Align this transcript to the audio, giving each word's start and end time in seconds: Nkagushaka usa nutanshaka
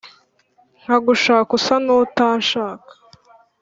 Nkagushaka 0.81 1.49
usa 1.57 1.75
nutanshaka 1.85 2.91